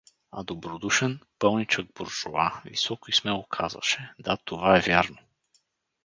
[0.31, 5.17] А добродушен, пълничек буржоа високо и смело казваше: „Да, това е вярно!“